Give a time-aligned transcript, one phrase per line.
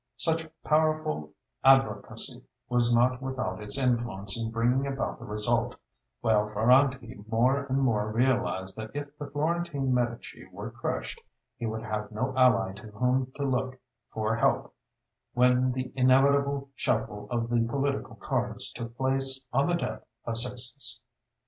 [0.17, 1.29] Such powerful
[1.63, 5.75] advocacy was not without its influence in bringing about the result;
[6.21, 11.21] while Ferrante more and more realized that if the Florentine Medici were crushed
[11.55, 13.77] he would have no ally to whom to look
[14.11, 14.73] for help
[15.33, 20.99] when the inevitable shuffle of the political cards took place on the death of Sixtus.